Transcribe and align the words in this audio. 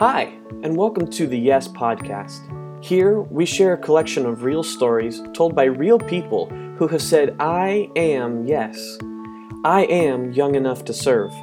Hi, 0.00 0.32
and 0.62 0.78
welcome 0.78 1.10
to 1.10 1.26
the 1.26 1.38
Yes 1.38 1.68
Podcast. 1.68 2.40
Here, 2.82 3.20
we 3.20 3.44
share 3.44 3.74
a 3.74 3.76
collection 3.76 4.24
of 4.24 4.44
real 4.44 4.62
stories 4.62 5.20
told 5.34 5.54
by 5.54 5.64
real 5.64 5.98
people 5.98 6.46
who 6.78 6.88
have 6.88 7.02
said, 7.02 7.36
I 7.38 7.90
am 7.96 8.46
yes. 8.46 8.96
I 9.62 9.82
am 9.90 10.32
young 10.32 10.54
enough 10.54 10.86
to 10.86 10.94
serve. 10.94 11.34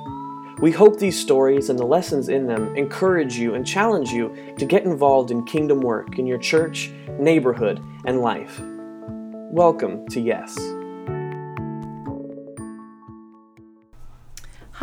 We 0.57 0.71
hope 0.71 0.97
these 0.97 1.21
stories 1.21 1.69
and 1.69 1.77
the 1.77 1.85
lessons 1.85 2.29
in 2.29 2.47
them 2.47 2.75
encourage 2.75 3.37
you 3.37 3.53
and 3.53 3.63
challenge 3.63 4.09
you 4.09 4.35
to 4.57 4.65
get 4.65 4.85
involved 4.85 5.29
in 5.29 5.45
kingdom 5.45 5.81
work 5.81 6.17
in 6.17 6.25
your 6.25 6.39
church, 6.39 6.89
neighborhood, 7.19 7.79
and 8.05 8.21
life. 8.21 8.59
Welcome 9.51 10.07
to 10.07 10.19
Yes. 10.19 10.57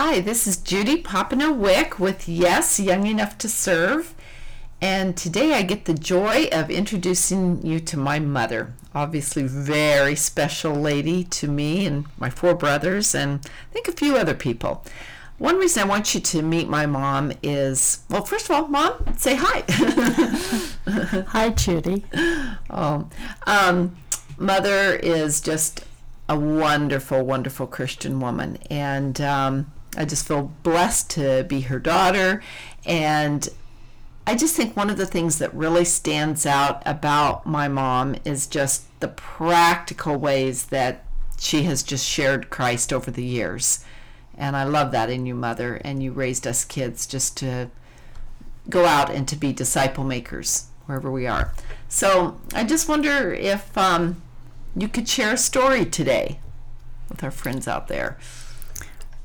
Hi, 0.06 0.20
this 0.20 0.46
is 0.46 0.58
Judy 0.58 1.02
Popino 1.02 1.56
Wick 1.56 1.98
with 1.98 2.28
Yes, 2.28 2.78
Young 2.78 3.06
Enough 3.06 3.38
to 3.38 3.48
Serve. 3.48 4.14
And 4.78 5.16
today 5.16 5.54
I 5.54 5.62
get 5.62 5.86
the 5.86 5.94
joy 5.94 6.44
of 6.52 6.70
introducing 6.70 7.64
you 7.64 7.80
to 7.80 7.96
my 7.96 8.18
mother. 8.18 8.74
Obviously, 8.94 9.44
very 9.44 10.14
special 10.14 10.74
lady 10.74 11.24
to 11.24 11.48
me 11.48 11.86
and 11.86 12.04
my 12.18 12.28
four 12.28 12.54
brothers, 12.54 13.14
and 13.14 13.40
I 13.46 13.72
think 13.72 13.88
a 13.88 13.92
few 13.92 14.14
other 14.14 14.34
people. 14.34 14.84
One 15.38 15.56
reason 15.56 15.82
I 15.82 15.86
want 15.86 16.14
you 16.14 16.20
to 16.20 16.42
meet 16.42 16.68
my 16.68 16.84
mom 16.84 17.32
is 17.42 18.00
well, 18.10 18.26
first 18.26 18.50
of 18.50 18.56
all, 18.56 18.68
mom, 18.68 19.16
say 19.16 19.36
hi. 19.40 19.64
hi, 21.28 21.48
Judy. 21.48 22.04
Oh, 22.68 23.08
um, 23.46 23.96
mother 24.36 24.96
is 24.96 25.40
just 25.40 25.86
a 26.28 26.38
wonderful, 26.38 27.24
wonderful 27.24 27.66
Christian 27.66 28.20
woman, 28.20 28.58
and 28.68 29.18
um, 29.22 29.72
I 29.96 30.04
just 30.04 30.26
feel 30.26 30.52
blessed 30.62 31.10
to 31.10 31.44
be 31.44 31.62
her 31.62 31.78
daughter. 31.78 32.42
And 32.84 33.48
I 34.26 34.34
just 34.34 34.56
think 34.56 34.76
one 34.76 34.90
of 34.90 34.96
the 34.96 35.06
things 35.06 35.38
that 35.38 35.54
really 35.54 35.84
stands 35.84 36.46
out 36.46 36.82
about 36.86 37.46
my 37.46 37.68
mom 37.68 38.16
is 38.24 38.46
just 38.46 38.84
the 39.00 39.08
practical 39.08 40.16
ways 40.16 40.66
that 40.66 41.04
she 41.38 41.64
has 41.64 41.82
just 41.82 42.06
shared 42.06 42.50
Christ 42.50 42.92
over 42.92 43.10
the 43.10 43.24
years. 43.24 43.84
And 44.36 44.56
I 44.56 44.64
love 44.64 44.92
that 44.92 45.10
in 45.10 45.26
you, 45.26 45.34
Mother. 45.34 45.76
And 45.84 46.02
you 46.02 46.12
raised 46.12 46.46
us 46.46 46.64
kids 46.64 47.06
just 47.06 47.36
to 47.38 47.70
go 48.68 48.86
out 48.86 49.10
and 49.10 49.28
to 49.28 49.36
be 49.36 49.52
disciple 49.52 50.04
makers 50.04 50.68
wherever 50.86 51.10
we 51.10 51.26
are. 51.26 51.52
So 51.88 52.40
I 52.54 52.64
just 52.64 52.88
wonder 52.88 53.32
if 53.32 53.76
um, 53.76 54.22
you 54.76 54.88
could 54.88 55.08
share 55.08 55.34
a 55.34 55.38
story 55.38 55.84
today 55.84 56.40
with 57.08 57.22
our 57.22 57.30
friends 57.30 57.68
out 57.68 57.88
there. 57.88 58.18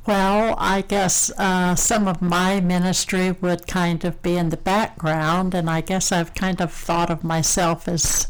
Well, 0.09 0.55
I 0.57 0.81
guess 0.81 1.29
uh, 1.37 1.75
some 1.75 2.07
of 2.07 2.19
my 2.19 2.59
ministry 2.61 3.29
would 3.29 3.67
kind 3.67 4.03
of 4.03 4.19
be 4.23 4.37
in 4.37 4.49
the 4.49 4.57
background, 4.57 5.53
and 5.53 5.69
I 5.69 5.81
guess 5.81 6.11
I've 6.11 6.33
kind 6.33 6.59
of 6.61 6.73
thought 6.73 7.11
of 7.11 7.23
myself 7.23 7.87
as 7.87 8.27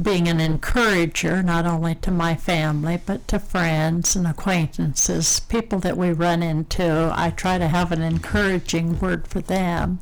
being 0.00 0.28
an 0.28 0.38
encourager, 0.38 1.42
not 1.42 1.66
only 1.66 1.96
to 1.96 2.12
my 2.12 2.36
family, 2.36 3.00
but 3.04 3.26
to 3.26 3.40
friends 3.40 4.14
and 4.14 4.28
acquaintances, 4.28 5.40
people 5.40 5.80
that 5.80 5.96
we 5.96 6.12
run 6.12 6.40
into. 6.40 7.12
I 7.12 7.30
try 7.30 7.58
to 7.58 7.66
have 7.66 7.90
an 7.90 8.00
encouraging 8.00 9.00
word 9.00 9.26
for 9.26 9.40
them. 9.40 9.98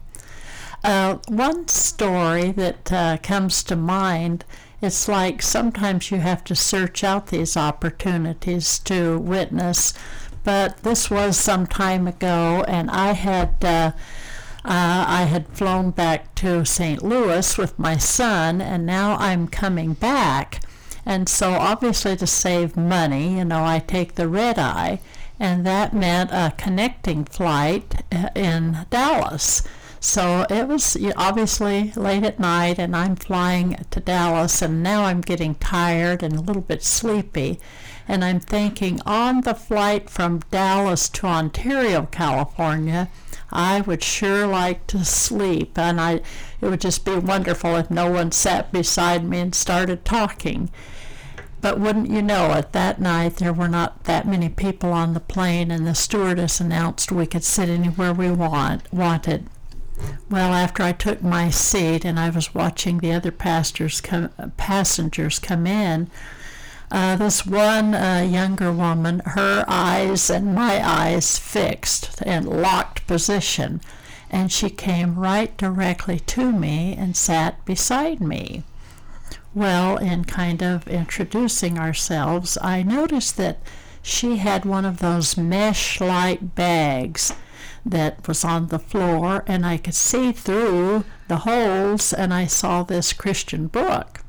Uh, 0.84 1.16
one 1.28 1.66
story 1.68 2.52
that 2.52 2.92
uh, 2.92 3.16
comes 3.22 3.62
to 3.64 3.74
mind 3.74 4.44
it's 4.82 5.08
like 5.08 5.40
sometimes 5.40 6.10
you 6.10 6.18
have 6.18 6.44
to 6.44 6.54
search 6.54 7.02
out 7.02 7.28
these 7.28 7.56
opportunities 7.56 8.78
to 8.80 9.18
witness 9.18 9.94
but 10.46 10.84
this 10.84 11.10
was 11.10 11.36
some 11.36 11.66
time 11.66 12.06
ago, 12.06 12.64
and 12.68 12.88
I 12.90 13.12
had. 13.12 13.62
Uh, 13.62 13.92
uh, 14.64 15.04
I 15.06 15.28
had 15.30 15.46
flown 15.46 15.92
back 15.92 16.34
to 16.36 16.64
St. 16.64 17.00
Louis 17.00 17.56
with 17.56 17.78
my 17.78 17.96
son, 17.98 18.60
and 18.60 18.84
now 18.84 19.14
I'm 19.14 19.46
coming 19.46 19.92
back. 19.92 20.60
And 21.04 21.28
so, 21.28 21.52
obviously, 21.52 22.16
to 22.16 22.26
save 22.26 22.76
money, 22.76 23.38
you 23.38 23.44
know, 23.44 23.64
I 23.64 23.78
take 23.78 24.16
the 24.16 24.26
red 24.26 24.58
eye, 24.58 24.98
and 25.38 25.64
that 25.64 25.94
meant 25.94 26.30
a 26.32 26.52
connecting 26.56 27.24
flight 27.26 28.02
uh, 28.10 28.30
in 28.34 28.86
Dallas. 28.90 29.62
So 30.00 30.46
it 30.50 30.66
was 30.66 30.96
obviously 31.16 31.92
late 31.94 32.24
at 32.24 32.40
night, 32.40 32.80
and 32.80 32.96
I'm 32.96 33.14
flying 33.14 33.76
to 33.90 34.00
Dallas, 34.00 34.62
and 34.62 34.82
now 34.82 35.04
I'm 35.04 35.20
getting 35.20 35.54
tired 35.54 36.24
and 36.24 36.34
a 36.34 36.40
little 36.40 36.62
bit 36.62 36.82
sleepy. 36.82 37.60
And 38.08 38.24
I'm 38.24 38.40
thinking 38.40 39.00
on 39.04 39.40
the 39.40 39.54
flight 39.54 40.08
from 40.08 40.42
Dallas 40.50 41.08
to 41.10 41.26
Ontario, 41.26 42.08
California, 42.10 43.08
I 43.50 43.80
would 43.80 44.02
sure 44.02 44.46
like 44.46 44.86
to 44.88 45.04
sleep. 45.04 45.78
And 45.78 46.00
I, 46.00 46.20
it 46.60 46.68
would 46.68 46.80
just 46.80 47.04
be 47.04 47.16
wonderful 47.16 47.76
if 47.76 47.90
no 47.90 48.10
one 48.10 48.32
sat 48.32 48.72
beside 48.72 49.24
me 49.24 49.40
and 49.40 49.54
started 49.54 50.04
talking. 50.04 50.70
But 51.60 51.80
wouldn't 51.80 52.10
you 52.10 52.22
know 52.22 52.52
it, 52.52 52.72
that 52.72 53.00
night 53.00 53.36
there 53.36 53.52
were 53.52 53.68
not 53.68 54.04
that 54.04 54.26
many 54.26 54.48
people 54.48 54.92
on 54.92 55.14
the 55.14 55.20
plane, 55.20 55.70
and 55.70 55.86
the 55.86 55.94
stewardess 55.94 56.60
announced 56.60 57.10
we 57.10 57.26
could 57.26 57.42
sit 57.42 57.68
anywhere 57.68 58.12
we 58.12 58.30
want, 58.30 58.92
wanted. 58.92 59.46
Well, 60.30 60.52
after 60.52 60.82
I 60.82 60.92
took 60.92 61.22
my 61.22 61.50
seat 61.50 62.04
and 62.04 62.20
I 62.20 62.28
was 62.30 62.54
watching 62.54 62.98
the 62.98 63.12
other 63.12 63.32
come, 63.32 64.28
passengers 64.56 65.38
come 65.38 65.66
in, 65.66 66.10
uh, 66.90 67.16
this 67.16 67.44
one 67.44 67.94
uh, 67.94 68.26
younger 68.28 68.72
woman, 68.72 69.20
her 69.24 69.64
eyes 69.66 70.30
and 70.30 70.54
my 70.54 70.80
eyes 70.86 71.38
fixed 71.38 72.22
in 72.22 72.46
locked 72.46 73.06
position, 73.06 73.80
and 74.30 74.52
she 74.52 74.70
came 74.70 75.18
right 75.18 75.56
directly 75.56 76.20
to 76.20 76.52
me 76.52 76.94
and 76.96 77.16
sat 77.16 77.64
beside 77.64 78.20
me. 78.20 78.62
Well, 79.54 79.96
in 79.96 80.24
kind 80.24 80.62
of 80.62 80.86
introducing 80.86 81.78
ourselves, 81.78 82.58
I 82.60 82.82
noticed 82.82 83.36
that 83.38 83.58
she 84.02 84.36
had 84.36 84.64
one 84.64 84.84
of 84.84 84.98
those 84.98 85.36
mesh 85.36 86.00
like 86.00 86.54
bags 86.54 87.32
that 87.84 88.28
was 88.28 88.44
on 88.44 88.68
the 88.68 88.78
floor, 88.78 89.42
and 89.46 89.64
I 89.64 89.78
could 89.78 89.94
see 89.94 90.32
through 90.32 91.04
the 91.28 91.38
holes, 91.38 92.12
and 92.12 92.34
I 92.34 92.46
saw 92.46 92.82
this 92.82 93.12
Christian 93.12 93.66
book. 93.66 94.20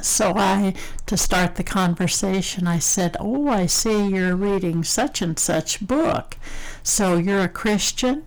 So 0.00 0.32
I, 0.36 0.74
to 1.06 1.16
start 1.16 1.56
the 1.56 1.64
conversation, 1.64 2.66
I 2.66 2.78
said, 2.78 3.16
Oh, 3.20 3.48
I 3.48 3.66
see 3.66 4.08
you're 4.08 4.36
reading 4.36 4.84
such 4.84 5.20
and 5.22 5.38
such 5.38 5.86
book. 5.86 6.36
So 6.82 7.16
you're 7.16 7.42
a 7.42 7.48
Christian? 7.48 8.26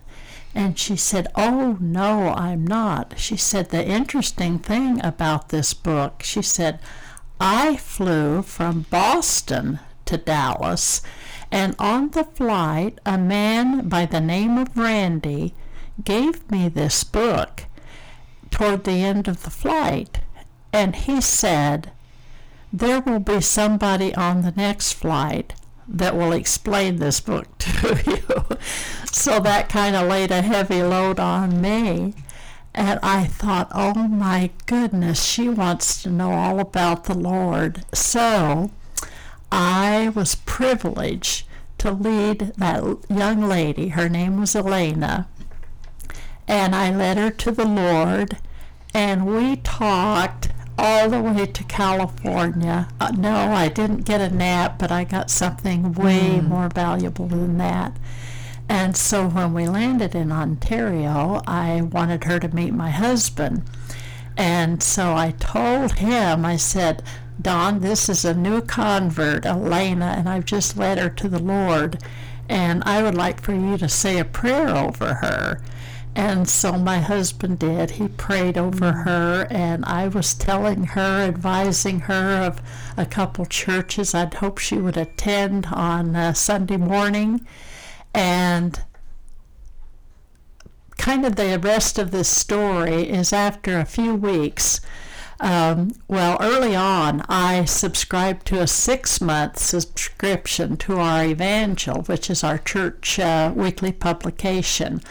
And 0.54 0.78
she 0.78 0.96
said, 0.96 1.26
Oh, 1.34 1.76
no, 1.80 2.28
I'm 2.30 2.66
not. 2.66 3.14
She 3.18 3.36
said, 3.36 3.70
The 3.70 3.86
interesting 3.86 4.58
thing 4.58 5.04
about 5.04 5.50
this 5.50 5.74
book, 5.74 6.22
she 6.22 6.40
said, 6.40 6.78
I 7.38 7.76
flew 7.76 8.40
from 8.40 8.86
Boston 8.88 9.80
to 10.06 10.16
Dallas, 10.16 11.02
and 11.50 11.76
on 11.78 12.10
the 12.10 12.24
flight, 12.24 12.98
a 13.04 13.18
man 13.18 13.88
by 13.88 14.06
the 14.06 14.20
name 14.20 14.56
of 14.56 14.76
Randy 14.76 15.54
gave 16.02 16.50
me 16.50 16.68
this 16.68 17.04
book 17.04 17.64
toward 18.50 18.84
the 18.84 19.02
end 19.02 19.28
of 19.28 19.42
the 19.42 19.50
flight. 19.50 20.20
And 20.76 20.94
he 20.94 21.22
said, 21.22 21.90
There 22.70 23.00
will 23.00 23.18
be 23.18 23.40
somebody 23.40 24.14
on 24.14 24.42
the 24.42 24.50
next 24.50 24.92
flight 24.92 25.54
that 25.88 26.14
will 26.14 26.32
explain 26.32 26.96
this 26.96 27.18
book 27.18 27.46
to 27.58 27.98
you. 28.06 28.58
so 29.10 29.40
that 29.40 29.70
kind 29.70 29.96
of 29.96 30.06
laid 30.06 30.30
a 30.30 30.42
heavy 30.42 30.82
load 30.82 31.18
on 31.18 31.62
me. 31.62 32.12
And 32.74 33.00
I 33.02 33.24
thought, 33.24 33.72
oh 33.74 34.06
my 34.06 34.50
goodness, 34.66 35.24
she 35.24 35.48
wants 35.48 36.02
to 36.02 36.10
know 36.10 36.32
all 36.32 36.60
about 36.60 37.04
the 37.04 37.14
Lord. 37.14 37.82
So 37.94 38.70
I 39.50 40.12
was 40.14 40.34
privileged 40.34 41.46
to 41.78 41.90
lead 41.90 42.52
that 42.58 42.84
young 43.08 43.48
lady. 43.48 43.88
Her 43.88 44.10
name 44.10 44.38
was 44.38 44.54
Elena. 44.54 45.26
And 46.46 46.74
I 46.74 46.94
led 46.94 47.16
her 47.16 47.30
to 47.30 47.50
the 47.50 47.64
Lord, 47.64 48.36
and 48.92 49.26
we 49.26 49.56
talked 49.56 50.50
all 50.78 51.08
the 51.08 51.20
way 51.20 51.46
to 51.46 51.64
California. 51.64 52.88
Uh, 53.00 53.12
no, 53.16 53.34
I 53.34 53.68
didn't 53.68 54.04
get 54.04 54.20
a 54.20 54.34
nap, 54.34 54.78
but 54.78 54.90
I 54.90 55.04
got 55.04 55.30
something 55.30 55.92
way 55.92 56.38
mm. 56.38 56.48
more 56.48 56.68
valuable 56.68 57.26
than 57.26 57.58
that. 57.58 57.96
And 58.68 58.96
so 58.96 59.28
when 59.28 59.54
we 59.54 59.66
landed 59.66 60.14
in 60.14 60.32
Ontario, 60.32 61.40
I 61.46 61.82
wanted 61.82 62.24
her 62.24 62.38
to 62.40 62.54
meet 62.54 62.74
my 62.74 62.90
husband. 62.90 63.62
And 64.36 64.82
so 64.82 65.14
I 65.14 65.30
told 65.32 65.92
him, 65.92 66.44
I 66.44 66.56
said, 66.56 67.02
Don, 67.40 67.80
this 67.80 68.08
is 68.08 68.24
a 68.24 68.34
new 68.34 68.60
convert, 68.60 69.46
Elena, 69.46 70.14
and 70.18 70.28
I've 70.28 70.44
just 70.44 70.76
led 70.76 70.98
her 70.98 71.08
to 71.10 71.28
the 71.28 71.38
Lord. 71.38 72.02
And 72.48 72.82
I 72.84 73.02
would 73.02 73.14
like 73.14 73.40
for 73.40 73.54
you 73.54 73.78
to 73.78 73.88
say 73.88 74.18
a 74.18 74.24
prayer 74.24 74.68
over 74.68 75.14
her. 75.14 75.60
And 76.16 76.48
so 76.48 76.72
my 76.78 77.00
husband 77.00 77.58
did. 77.58 77.92
He 77.92 78.08
prayed 78.08 78.56
over 78.56 78.90
her, 78.90 79.46
and 79.50 79.84
I 79.84 80.08
was 80.08 80.32
telling 80.32 80.84
her, 80.84 81.20
advising 81.20 82.00
her 82.00 82.42
of 82.42 82.62
a 82.96 83.04
couple 83.04 83.44
churches 83.44 84.14
I'd 84.14 84.32
hope 84.32 84.56
she 84.56 84.78
would 84.78 84.96
attend 84.96 85.66
on 85.66 86.16
uh, 86.16 86.32
Sunday 86.32 86.78
morning. 86.78 87.46
And 88.14 88.80
kind 90.96 91.26
of 91.26 91.36
the 91.36 91.58
rest 91.58 91.98
of 91.98 92.12
this 92.12 92.30
story 92.30 93.10
is 93.10 93.30
after 93.34 93.78
a 93.78 93.84
few 93.84 94.14
weeks. 94.14 94.80
Um, 95.38 95.92
well, 96.08 96.38
early 96.40 96.74
on, 96.74 97.26
I 97.28 97.66
subscribed 97.66 98.46
to 98.46 98.62
a 98.62 98.66
six 98.66 99.20
month 99.20 99.58
subscription 99.58 100.78
to 100.78 100.96
our 100.96 101.26
Evangel, 101.26 102.04
which 102.04 102.30
is 102.30 102.42
our 102.42 102.56
church 102.56 103.18
uh, 103.18 103.52
weekly 103.54 103.92
publication. 103.92 105.02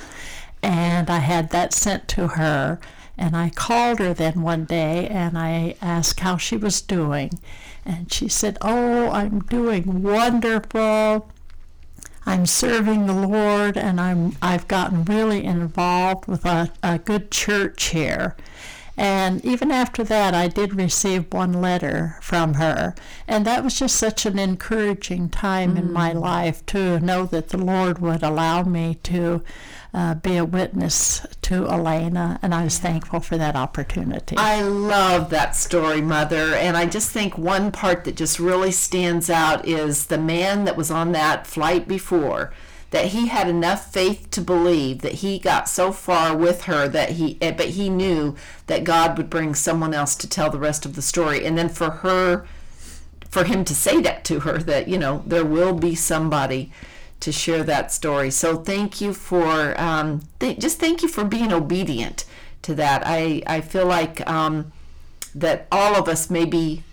And 0.66 1.12
I 1.12 1.20
had 1.20 1.52
that 1.52 1.74
sent 1.74 2.08
to 2.08 2.30
her. 2.30 2.80
And 3.20 3.38
I 3.38 3.52
called 3.52 4.00
her 4.00 4.16
then 4.16 4.42
one 4.42 4.66
day 4.66 5.08
and 5.08 5.38
I 5.38 5.76
asked 5.80 6.22
how 6.22 6.38
she 6.38 6.58
was 6.58 6.82
doing. 6.82 7.40
And 7.86 8.12
she 8.12 8.28
said, 8.28 8.58
Oh, 8.62 9.12
I'm 9.12 9.42
doing 9.42 10.02
wonderful. 10.02 11.30
I'm 12.26 12.48
serving 12.48 13.06
the 13.06 13.14
Lord 13.14 13.78
and 13.78 14.02
I'm, 14.02 14.38
I've 14.42 14.68
gotten 14.68 15.06
really 15.06 15.46
involved 15.46 16.26
with 16.26 16.46
a, 16.46 16.72
a 16.82 16.98
good 16.98 17.30
church 17.30 17.90
here. 17.90 18.36
And 18.98 19.44
even 19.44 19.72
after 19.72 20.04
that, 20.06 20.34
I 20.34 20.48
did 20.48 20.76
receive 20.76 21.34
one 21.34 21.54
letter 21.54 22.18
from 22.22 22.56
her. 22.56 22.96
And 23.28 23.46
that 23.46 23.64
was 23.64 23.78
just 23.78 23.98
such 23.98 24.26
an 24.26 24.40
encouraging 24.40 25.30
time 25.30 25.76
mm. 25.76 25.80
in 25.80 25.92
my 25.92 26.14
mm. 26.14 26.22
life 26.22 26.66
to 26.68 27.00
know 27.00 27.26
that 27.26 27.50
the 27.50 27.58
Lord 27.58 28.00
would 28.00 28.24
allow 28.24 28.64
me 28.64 28.96
to 29.04 29.44
uh, 29.94 30.14
be 30.16 30.38
a 30.38 30.46
witness 30.46 31.26
to 31.42 31.68
Elena. 31.68 32.40
And 32.42 32.54
I 32.54 32.64
was 32.64 32.80
thankful 32.80 33.20
for 33.20 33.38
that 33.38 33.56
opportunity. 33.56 34.38
I 34.38 34.62
love 34.62 35.30
that 35.30 35.56
story, 35.56 36.02
Mother. 36.02 36.54
And 36.56 36.78
I 36.78 36.86
just 36.86 37.12
think 37.12 37.38
one 37.38 37.72
part 37.72 38.06
that 38.06 38.16
just 38.16 38.40
really 38.40 38.72
stands 38.72 39.30
out 39.30 39.68
is 39.68 40.08
the 40.08 40.18
man 40.18 40.66
that 40.66 40.78
was 40.78 40.92
on 40.92 41.12
that 41.14 41.48
flight 41.48 41.88
before 41.88 42.52
that 42.92 43.08
he 43.08 43.28
had 43.28 43.50
enough 43.50 43.92
faith 43.92 44.30
to 44.32 44.42
believe 44.42 45.02
that 45.02 45.16
he 45.16 45.40
got 45.40 45.68
so 45.68 45.92
far 45.92 46.36
with 46.36 46.64
her 46.64 46.88
that 46.88 47.12
he 47.12 47.38
eh, 47.42 47.52
but 47.52 47.70
he 47.70 47.90
knew 47.90 48.36
that 48.68 48.84
God 48.84 49.18
would 49.18 49.30
bring 49.30 49.56
someone 49.56 49.94
else 49.94 50.16
to 50.16 50.30
tell 50.30 50.50
the 50.50 50.60
rest 50.60 50.86
of 50.86 50.96
the 50.96 51.02
story. 51.02 51.46
And 51.46 51.58
then 51.58 51.70
for 51.70 51.90
her 51.90 52.46
for 53.30 53.44
him 53.44 53.66
to 53.66 53.76
say 53.76 54.00
that 54.02 54.24
to 54.26 54.42
her 54.42 54.60
that 54.60 54.88
you 54.88 54.98
know 54.98 55.24
there 55.26 55.44
will 55.44 55.74
be 55.74 55.96
somebody 55.96 56.72
to 57.20 57.32
share 57.32 57.64
that 57.64 57.92
story. 57.92 58.30
So 58.30 58.58
thank 58.58 59.02
you 59.02 59.14
for 59.14 59.80
um, 59.82 60.22
th- 60.40 60.60
just 60.60 60.80
thank 60.80 61.02
you 61.02 61.08
for 61.08 61.24
being 61.24 61.52
obedient 61.52 62.26
to 62.62 62.76
that. 62.76 63.04
I 63.06 63.42
I 63.48 63.62
feel 63.62 63.86
like 63.86 64.26
um, 64.30 64.72
that 65.34 65.68
all 65.72 65.96
of 65.96 66.08
us 66.08 66.30
maybe 66.30 66.84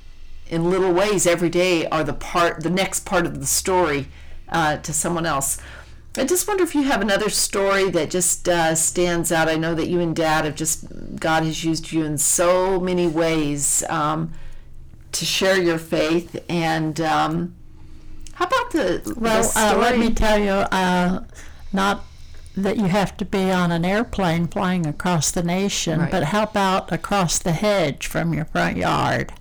in 0.48 0.68
little 0.68 0.92
ways 0.92 1.26
every 1.26 1.48
day 1.48 1.86
are 1.86 2.04
the 2.04 2.12
part 2.12 2.62
the 2.62 2.70
next 2.70 3.00
part 3.06 3.24
of 3.24 3.40
the 3.40 3.46
story 3.46 4.08
uh, 4.48 4.76
to 4.78 4.92
someone 4.92 5.26
else 5.26 5.58
I 6.16 6.24
just 6.24 6.46
wonder 6.46 6.62
if 6.62 6.74
you 6.74 6.82
have 6.82 7.00
another 7.00 7.30
story 7.30 7.88
that 7.90 8.10
just 8.10 8.46
uh, 8.48 8.74
stands 8.74 9.32
out. 9.32 9.48
I 9.48 9.56
know 9.56 9.74
that 9.74 9.88
you 9.88 10.00
and 10.00 10.14
Dad 10.14 10.44
have 10.44 10.54
just, 10.54 10.84
God 11.18 11.44
has 11.44 11.64
used 11.64 11.90
you 11.90 12.04
in 12.04 12.18
so 12.18 12.78
many 12.78 13.06
ways 13.06 13.82
um, 13.88 14.32
to 15.12 15.24
share 15.24 15.60
your 15.60 15.78
faith. 15.78 16.44
And 16.50 17.00
um, 17.00 17.54
how 18.34 18.44
about 18.46 18.72
the, 18.72 19.14
well, 19.16 19.42
the 19.42 19.52
uh, 19.56 19.78
let 19.78 19.98
me 19.98 20.12
tell 20.12 20.38
you, 20.38 20.50
uh, 20.50 21.24
not 21.72 22.04
that 22.56 22.76
you 22.76 22.84
have 22.84 23.16
to 23.16 23.24
be 23.24 23.50
on 23.50 23.72
an 23.72 23.84
airplane 23.84 24.46
flying 24.46 24.86
across 24.86 25.30
the 25.30 25.42
nation, 25.42 26.00
right. 26.00 26.10
but 26.10 26.24
how 26.24 26.42
about 26.42 26.92
across 26.92 27.38
the 27.38 27.52
hedge 27.52 28.06
from 28.06 28.34
your 28.34 28.44
front 28.44 28.76
yard? 28.76 29.32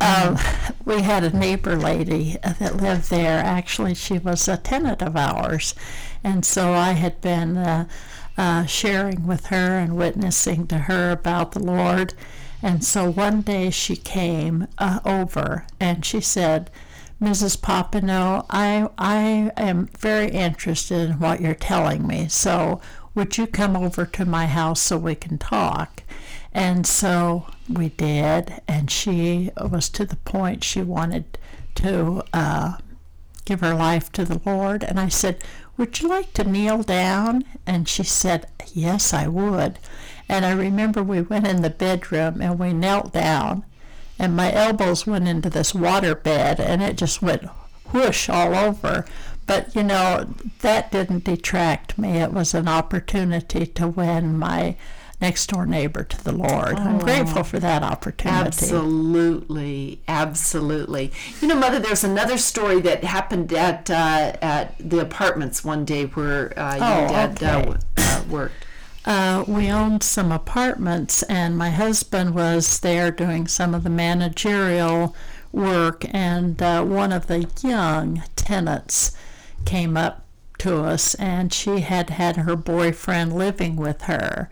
Um, 0.00 0.38
we 0.84 1.02
had 1.02 1.24
a 1.24 1.36
neighbor 1.36 1.76
lady 1.76 2.36
that 2.42 2.76
lived 2.76 3.10
there. 3.10 3.38
Actually, 3.38 3.94
she 3.94 4.18
was 4.18 4.48
a 4.48 4.56
tenant 4.56 5.02
of 5.02 5.16
ours, 5.16 5.74
and 6.22 6.44
so 6.44 6.72
I 6.72 6.92
had 6.92 7.20
been 7.20 7.56
uh, 7.56 7.88
uh, 8.36 8.64
sharing 8.66 9.26
with 9.26 9.46
her 9.46 9.78
and 9.78 9.96
witnessing 9.96 10.66
to 10.68 10.78
her 10.78 11.10
about 11.10 11.52
the 11.52 11.60
Lord. 11.60 12.14
And 12.62 12.84
so 12.84 13.10
one 13.10 13.42
day 13.42 13.70
she 13.70 13.96
came 13.96 14.66
uh, 14.78 15.00
over 15.04 15.66
and 15.78 16.04
she 16.04 16.20
said, 16.20 16.70
Mrs. 17.20 17.56
Popino, 17.60 18.46
I 18.48 18.88
I 18.96 19.50
am 19.56 19.88
very 19.98 20.28
interested 20.28 21.10
in 21.10 21.18
what 21.18 21.40
you're 21.40 21.54
telling 21.54 22.06
me. 22.06 22.28
So 22.28 22.80
would 23.14 23.36
you 23.36 23.46
come 23.48 23.76
over 23.76 24.06
to 24.06 24.24
my 24.24 24.46
house 24.46 24.80
so 24.80 24.96
we 24.96 25.16
can 25.16 25.38
talk? 25.38 26.04
And 26.52 26.86
so 26.86 27.46
we 27.68 27.90
did, 27.90 28.60
and 28.66 28.90
she 28.90 29.50
was 29.60 29.88
to 29.90 30.04
the 30.04 30.16
point 30.16 30.64
she 30.64 30.82
wanted 30.82 31.38
to 31.76 32.22
uh, 32.32 32.78
give 33.44 33.60
her 33.60 33.74
life 33.74 34.10
to 34.12 34.24
the 34.24 34.40
Lord. 34.44 34.82
And 34.82 34.98
I 34.98 35.08
said, 35.08 35.42
Would 35.76 36.00
you 36.00 36.08
like 36.08 36.32
to 36.34 36.44
kneel 36.44 36.82
down? 36.82 37.44
And 37.66 37.88
she 37.88 38.02
said, 38.02 38.46
Yes, 38.72 39.12
I 39.12 39.28
would. 39.28 39.78
And 40.28 40.44
I 40.44 40.52
remember 40.52 41.02
we 41.02 41.22
went 41.22 41.46
in 41.46 41.62
the 41.62 41.70
bedroom 41.70 42.42
and 42.42 42.58
we 42.58 42.72
knelt 42.72 43.12
down, 43.12 43.64
and 44.18 44.36
my 44.36 44.52
elbows 44.52 45.06
went 45.06 45.28
into 45.28 45.48
this 45.48 45.74
water 45.74 46.14
bed, 46.14 46.60
and 46.60 46.82
it 46.82 46.96
just 46.96 47.22
went 47.22 47.44
whoosh 47.92 48.28
all 48.28 48.54
over. 48.54 49.06
But 49.46 49.74
you 49.74 49.82
know, 49.82 50.34
that 50.60 50.92
didn't 50.92 51.24
detract 51.24 51.96
me. 51.96 52.18
It 52.18 52.32
was 52.32 52.52
an 52.52 52.68
opportunity 52.68 53.66
to 53.66 53.88
win 53.88 54.38
my 54.38 54.76
next 55.20 55.48
door 55.48 55.66
neighbor 55.66 56.04
to 56.04 56.24
the 56.24 56.32
Lord. 56.32 56.74
Oh, 56.78 56.82
I'm 56.82 56.98
grateful 56.98 57.42
for 57.42 57.58
that 57.58 57.82
opportunity. 57.82 58.46
Absolutely, 58.46 60.00
absolutely. 60.06 61.12
You 61.40 61.48
know, 61.48 61.56
Mother, 61.56 61.78
there's 61.78 62.04
another 62.04 62.38
story 62.38 62.80
that 62.80 63.04
happened 63.04 63.52
at 63.52 63.90
uh, 63.90 64.36
at 64.40 64.74
the 64.78 65.00
apartments 65.00 65.64
one 65.64 65.84
day 65.84 66.04
where 66.06 66.58
uh, 66.58 66.74
you 66.74 66.82
oh, 66.82 67.14
and 67.14 67.36
Dad 67.36 67.42
uh, 67.42 67.70
okay. 67.70 67.78
uh, 67.98 68.22
worked. 68.28 68.64
Uh, 69.04 69.44
we 69.48 69.70
owned 69.70 70.02
some 70.02 70.30
apartments, 70.30 71.22
and 71.24 71.56
my 71.56 71.70
husband 71.70 72.34
was 72.34 72.80
there 72.80 73.10
doing 73.10 73.46
some 73.46 73.74
of 73.74 73.82
the 73.82 73.90
managerial 73.90 75.16
work, 75.50 76.04
and 76.14 76.60
uh, 76.62 76.84
one 76.84 77.10
of 77.10 77.26
the 77.26 77.48
young 77.62 78.22
tenants 78.36 79.16
came 79.64 79.96
up 79.96 80.26
to 80.58 80.82
us, 80.82 81.14
and 81.14 81.54
she 81.54 81.80
had 81.80 82.10
had 82.10 82.36
her 82.36 82.54
boyfriend 82.54 83.32
living 83.34 83.76
with 83.76 84.02
her 84.02 84.50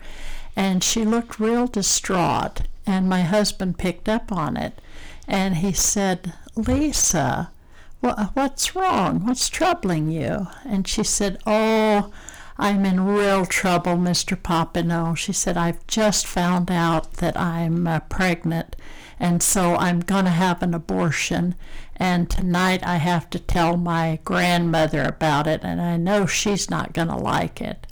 and 0.57 0.83
she 0.83 1.05
looked 1.05 1.39
real 1.39 1.67
distraught. 1.67 2.61
And 2.87 3.07
my 3.07 3.21
husband 3.21 3.77
picked 3.77 4.09
up 4.09 4.31
on 4.31 4.57
it, 4.57 4.81
and 5.27 5.57
he 5.57 5.71
said, 5.71 6.33
Lisa, 6.55 7.51
what's 7.99 8.75
wrong? 8.75 9.25
What's 9.25 9.49
troubling 9.49 10.09
you? 10.09 10.47
And 10.65 10.87
she 10.87 11.03
said, 11.03 11.37
Oh, 11.45 12.11
I'm 12.57 12.85
in 12.85 13.05
real 13.05 13.45
trouble, 13.45 13.97
Mr. 13.97 14.35
Popino. 14.35 15.15
She 15.15 15.31
said, 15.31 15.57
I've 15.57 15.85
just 15.85 16.25
found 16.25 16.71
out 16.71 17.13
that 17.15 17.37
I'm 17.37 17.85
uh, 17.85 17.99
pregnant, 17.99 18.75
and 19.19 19.43
so 19.43 19.75
I'm 19.75 19.99
going 19.99 20.25
to 20.25 20.31
have 20.31 20.63
an 20.63 20.73
abortion. 20.73 21.55
And 21.97 22.29
tonight 22.29 22.85
I 22.85 22.97
have 22.97 23.29
to 23.31 23.39
tell 23.39 23.77
my 23.77 24.19
grandmother 24.23 25.03
about 25.03 25.45
it, 25.45 25.61
and 25.63 25.81
I 25.81 25.97
know 25.97 26.25
she's 26.25 26.69
not 26.69 26.93
going 26.93 27.09
to 27.09 27.15
like 27.15 27.61
it. 27.61 27.86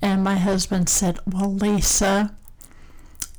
And 0.00 0.22
my 0.22 0.36
husband 0.36 0.88
said, 0.88 1.18
Well, 1.26 1.52
Lisa, 1.52 2.34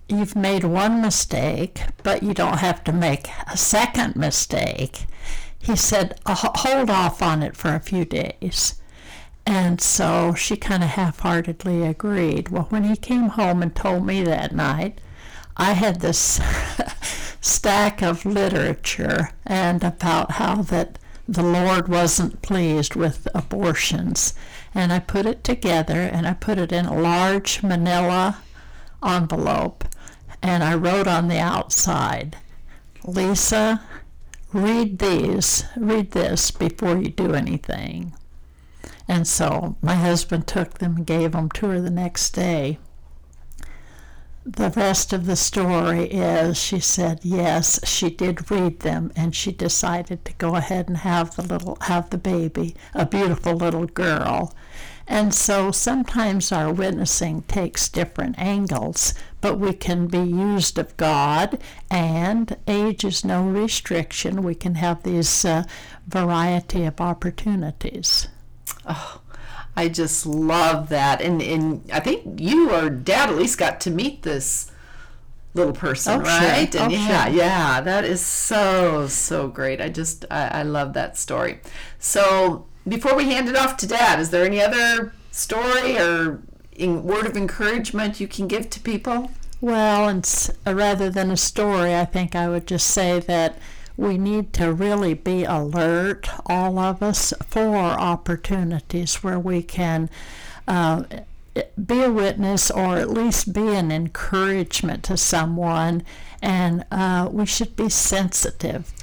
you've 0.08 0.36
made 0.36 0.64
one 0.64 1.02
mistake, 1.02 1.82
but 2.04 2.24
you 2.24 2.34
don't 2.34 2.58
have 2.58 2.84
to 2.86 2.92
make 2.92 3.28
a 3.52 3.58
second 3.58 4.16
mistake. 4.16 5.06
He 5.62 5.76
said, 5.76 6.20
uh, 6.26 6.36
Hold 6.36 6.90
off 6.90 7.22
on 7.22 7.44
it 7.44 7.56
for 7.56 7.74
a 7.74 7.80
few 7.80 8.06
days. 8.06 8.76
And 9.46 9.82
so 9.82 10.34
she 10.36 10.58
kind 10.58 10.84
of 10.84 10.90
half 10.90 11.20
heartedly 11.20 11.84
agreed. 11.84 12.50
Well, 12.50 12.68
when 12.70 12.84
he 12.84 12.96
came 12.96 13.30
home 13.30 13.64
and 13.64 13.76
told 13.76 14.06
me 14.06 14.24
that 14.24 14.54
night, 14.54 15.02
I 15.58 15.74
had 15.74 16.02
this 16.02 16.40
stack 17.42 18.02
of 18.02 18.26
literature 18.26 19.32
and 19.46 19.84
about 19.84 20.32
how 20.34 20.62
that 20.64 21.00
the 21.28 21.44
Lord 21.44 21.88
wasn't 21.88 22.42
pleased 22.42 22.96
with 22.96 23.28
abortions 23.34 24.34
and 24.74 24.94
I 24.94 25.00
put 25.00 25.26
it 25.26 25.44
together 25.44 26.02
and 26.02 26.28
I 26.28 26.34
put 26.34 26.58
it 26.58 26.72
in 26.72 26.86
a 26.86 27.00
large 27.00 27.64
manila 27.64 28.38
envelope 29.04 29.86
and 30.42 30.64
I 30.64 30.76
wrote 30.76 31.08
on 31.08 31.28
the 31.28 31.40
outside, 31.40 32.38
Lisa, 33.04 33.82
read 34.54 35.00
these, 35.00 35.66
read 35.76 36.12
this 36.12 36.52
before 36.52 36.98
you 36.98 37.10
do 37.10 37.34
anything. 37.34 38.14
And 39.08 39.28
so 39.28 39.76
my 39.82 39.96
husband 39.96 40.48
took 40.48 40.78
them 40.78 40.98
and 40.98 41.06
gave 41.06 41.32
them 41.32 41.50
to 41.56 41.68
her 41.68 41.82
the 41.82 41.90
next 41.90 42.32
day 42.32 42.80
the 44.46 44.70
rest 44.72 45.12
of 45.12 45.26
the 45.26 45.36
story 45.36 46.06
is 46.06 46.58
she 46.58 46.80
said 46.80 47.20
yes 47.24 47.80
she 47.88 48.10
did 48.10 48.50
read 48.50 48.80
them 48.80 49.12
and 49.16 49.36
she 49.36 49.52
decided 49.52 50.24
to 50.24 50.34
go 50.34 50.56
ahead 50.56 50.88
and 50.88 50.98
have 50.98 51.36
the 51.36 51.42
little 51.42 51.78
have 51.82 52.10
the 52.10 52.18
baby 52.18 52.76
a 52.94 53.06
beautiful 53.06 53.54
little 53.54 53.86
girl. 53.86 54.54
And 55.08 55.34
so 55.34 55.72
sometimes 55.72 56.52
our 56.52 56.72
witnessing 56.72 57.42
takes 57.44 57.90
different 57.90 58.38
angles 58.38 59.14
but 59.42 59.60
we 59.60 59.74
can 59.74 60.08
be 60.08 60.20
used 60.20 60.78
of 60.78 60.96
god 60.98 61.60
and 61.92 62.56
age 62.68 63.04
is 63.04 63.26
no 63.26 63.44
restriction. 63.44 64.44
We 64.44 64.56
can 64.56 64.76
have 64.76 65.04
these 65.04 65.44
uh, 65.44 65.64
variety 66.08 66.86
of 66.86 67.02
opportunities. 67.02 68.28
Oh 68.86 69.22
I 69.80 69.90
just 69.90 70.26
love 70.26 70.90
that. 70.90 71.22
And 71.22 71.42
and 71.42 71.82
I 71.92 72.00
think 72.00 72.40
you 72.40 72.72
or 72.72 72.90
dad 72.90 73.30
at 73.30 73.36
least 73.36 73.58
got 73.58 73.80
to 73.82 73.92
meet 73.92 74.24
this 74.24 74.72
little 75.54 75.74
person, 75.74 76.22
Oh, 76.22 76.24
sure. 76.24 76.26
right? 76.26 76.76
And 76.76 76.94
Oh, 76.94 76.96
yeah, 76.96 77.26
sure. 77.26 77.34
yeah, 77.36 77.82
that 77.82 78.04
is 78.06 78.22
so 78.24 79.08
so 79.08 79.48
great. 79.48 79.82
I 79.82 79.90
just 79.90 80.26
I, 80.30 80.60
I 80.60 80.64
love 80.64 80.94
that 80.94 81.18
story. 81.18 81.60
So 81.98 82.66
before 82.88 83.16
we 83.16 83.26
hand 83.26 83.48
it 83.50 83.56
off 83.56 83.78
to 83.78 83.88
dad, 83.88 84.20
is 84.20 84.30
there 84.30 84.46
any 84.46 84.62
other 84.62 85.14
story 85.32 85.98
or 85.98 86.42
in, 86.74 87.04
word 87.04 87.26
of 87.26 87.36
encouragement 87.38 88.20
you 88.20 88.28
can 88.28 88.48
give 88.48 88.70
to 88.72 88.80
people? 88.80 89.32
Well, 89.62 90.08
and 90.08 90.26
rather 90.66 91.10
than 91.10 91.32
a 91.32 91.38
story, 91.38 91.94
I 91.96 92.06
think 92.06 92.36
I 92.36 92.48
would 92.48 92.66
just 92.68 92.88
say 92.88 93.20
that 93.20 93.58
we 94.00 94.18
need 94.18 94.54
to 94.54 94.72
really 94.72 95.14
be 95.14 95.44
alert, 95.44 96.30
all 96.46 96.80
of 96.80 97.04
us, 97.04 97.34
for 97.46 97.76
opportunities 97.76 99.16
where 99.24 99.40
we 99.40 99.62
can 99.62 100.10
uh, 100.70 101.04
be 101.86 102.02
a 102.02 102.12
witness 102.12 102.72
or 102.72 102.98
at 102.98 103.10
least 103.10 103.52
be 103.52 103.76
an 103.76 103.92
encouragement 103.92 105.04
to 105.04 105.18
someone. 105.18 106.04
And 106.42 106.86
uh, 106.90 107.28
we 107.30 107.46
should 107.46 107.76
be 107.76 107.90
sensitive. 107.90 108.94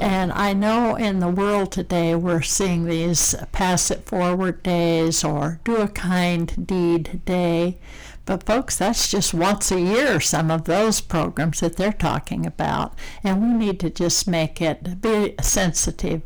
And 0.00 0.32
I 0.32 0.54
know 0.54 0.96
in 0.96 1.20
the 1.20 1.28
world 1.28 1.72
today 1.72 2.14
we're 2.14 2.40
seeing 2.40 2.86
these 2.86 3.34
pass 3.52 3.90
it 3.90 4.06
forward 4.06 4.62
days 4.62 5.22
or 5.22 5.60
do 5.64 5.76
a 5.76 5.88
kind 5.88 6.66
deed 6.66 7.20
day. 7.26 7.76
But 8.26 8.42
folks, 8.42 8.76
that's 8.76 9.08
just 9.08 9.32
once 9.32 9.70
a 9.70 9.80
year, 9.80 10.20
some 10.20 10.50
of 10.50 10.64
those 10.64 11.00
programs 11.00 11.60
that 11.60 11.76
they're 11.76 11.92
talking 11.92 12.44
about. 12.44 12.92
And 13.24 13.40
we 13.40 13.66
need 13.66 13.80
to 13.80 13.90
just 13.90 14.28
make 14.28 14.60
it 14.60 15.00
be 15.00 15.34
sensitive 15.40 16.22